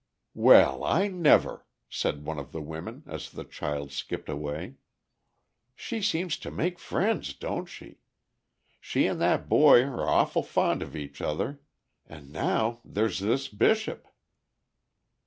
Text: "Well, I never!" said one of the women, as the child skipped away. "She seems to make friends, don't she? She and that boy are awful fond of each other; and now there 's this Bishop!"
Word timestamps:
"Well, 0.33 0.83
I 0.83 1.09
never!" 1.09 1.67
said 1.87 2.25
one 2.25 2.39
of 2.39 2.53
the 2.53 2.59
women, 2.63 3.03
as 3.05 3.29
the 3.29 3.43
child 3.43 3.91
skipped 3.91 4.29
away. 4.29 4.77
"She 5.75 6.01
seems 6.01 6.37
to 6.37 6.49
make 6.49 6.79
friends, 6.79 7.35
don't 7.35 7.67
she? 7.67 7.99
She 8.79 9.05
and 9.05 9.21
that 9.21 9.47
boy 9.47 9.83
are 9.83 10.01
awful 10.09 10.41
fond 10.41 10.81
of 10.81 10.95
each 10.95 11.21
other; 11.21 11.61
and 12.07 12.31
now 12.31 12.81
there 12.83 13.09
's 13.09 13.19
this 13.19 13.47
Bishop!" 13.47 14.07